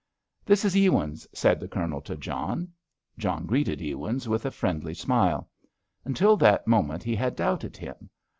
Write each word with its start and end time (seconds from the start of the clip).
"This 0.43 0.65
is 0.65 0.75
Ewins," 0.75 1.27
said 1.31 1.59
the 1.59 1.67
Colonel 1.67 2.01
to 2.01 2.17
John. 2.17 2.69
John 3.19 3.45
greeted 3.45 3.79
Ewins 3.81 4.27
with 4.27 4.47
a 4.47 4.49
friendly 4.49 4.95
smile. 4.95 5.47
Until 6.05 6.35
that 6.37 6.65
moment 6.65 7.03
he 7.03 7.15
had 7.15 7.35
doubted 7.35 7.77
him. 7.77 8.09